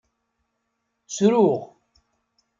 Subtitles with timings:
[1.05, 1.61] Ttruɣ.